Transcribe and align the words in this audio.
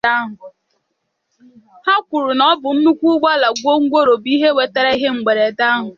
Ha 1.85 1.95
kọwara 2.07 2.33
na 2.37 2.45
ọ 2.51 2.53
bụ 2.61 2.69
nnukwu 2.75 3.07
ụgbọala 3.15 3.47
gwongworo 3.61 4.13
bu 4.23 4.29
ehi 4.35 4.49
wètàrà 4.57 4.89
ihe 4.97 5.09
mberede 5.17 5.63
ahụ 5.73 5.89